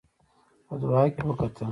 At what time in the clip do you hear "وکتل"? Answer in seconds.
1.27-1.69